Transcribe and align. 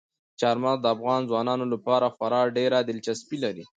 چار 0.39 0.55
مغز 0.63 0.79
د 0.81 0.87
افغان 0.95 1.21
ځوانانو 1.29 1.65
لپاره 1.73 2.13
خورا 2.15 2.41
ډېره 2.57 2.77
دلچسپي 2.89 3.37
لري. 3.45 3.63